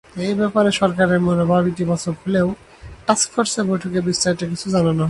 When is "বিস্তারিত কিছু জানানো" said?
4.01-4.89